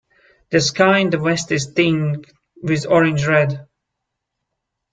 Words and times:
The 0.49 0.59
sky 0.61 0.97
in 0.97 1.11
the 1.11 1.19
west 1.19 1.51
is 1.51 1.75
tinged 1.75 2.25
with 2.63 2.87
orange 2.87 3.27
red. 3.27 3.67